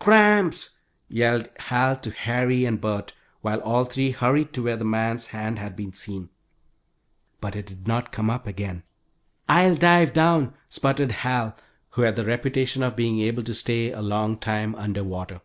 "Cramps," 0.00 0.70
yelled 1.06 1.48
Hal 1.60 1.94
to 2.00 2.10
Harry 2.10 2.64
and 2.64 2.80
Bert, 2.80 3.12
while 3.40 3.60
all 3.60 3.84
three 3.84 4.10
hurried 4.10 4.52
to 4.54 4.64
where 4.64 4.76
the 4.76 4.84
man's 4.84 5.28
hand 5.28 5.60
had 5.60 5.76
been 5.76 5.92
seen. 5.92 6.28
But 7.40 7.54
it 7.54 7.66
did 7.66 7.86
not 7.86 8.10
come 8.10 8.28
up 8.28 8.48
again. 8.48 8.82
"I'll 9.48 9.76
dive 9.76 10.12
down!" 10.12 10.54
spluttered 10.68 11.12
Hal, 11.12 11.56
who 11.90 12.02
had 12.02 12.16
the 12.16 12.24
reputation 12.24 12.82
of 12.82 12.96
being 12.96 13.20
able 13.20 13.44
to 13.44 13.54
stay 13.54 13.92
a 13.92 14.02
long 14.02 14.38
time 14.38 14.74
under 14.74 15.04
water. 15.04 15.40